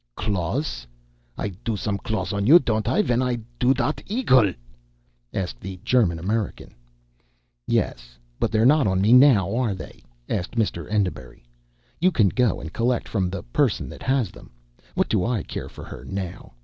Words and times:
"Claws? 0.15 0.87
I 1.37 1.49
do 1.63 1.77
some 1.77 1.99
claws 1.99 2.33
on 2.33 2.47
you, 2.47 2.57
don't 2.57 2.87
I, 2.87 3.03
ven 3.03 3.21
I 3.21 3.37
do 3.59 3.71
dot 3.71 4.01
eagle?" 4.07 4.51
asked 5.31 5.59
the 5.61 5.79
German 5.85 6.17
American. 6.17 6.73
"Yes, 7.67 8.17
but 8.39 8.51
they're 8.51 8.65
not 8.65 8.87
on 8.87 8.99
me 8.99 9.13
now, 9.13 9.55
are 9.55 9.75
they?" 9.75 10.01
asked 10.27 10.55
Mr. 10.55 10.89
Enderbury, 10.91 11.43
"You 11.99 12.11
can 12.11 12.29
go 12.29 12.59
and 12.59 12.73
collect 12.73 13.07
from 13.07 13.29
the 13.29 13.43
person 13.43 13.89
that 13.89 14.01
has 14.01 14.31
them. 14.31 14.49
What 14.95 15.07
do 15.07 15.23
I 15.23 15.43
care 15.43 15.69
for 15.69 15.83
her 15.83 16.03
now? 16.03 16.53